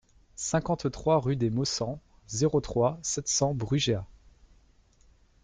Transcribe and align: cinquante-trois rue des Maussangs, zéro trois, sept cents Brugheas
cinquante-trois 0.35 1.19
rue 1.19 1.35
des 1.35 1.51
Maussangs, 1.51 1.99
zéro 2.27 2.59
trois, 2.59 2.97
sept 3.03 3.27
cents 3.27 3.53
Brugheas 3.53 4.07